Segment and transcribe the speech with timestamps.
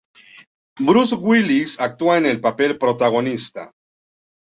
[0.87, 3.71] Bruce Willis actúa en el papel protagonista.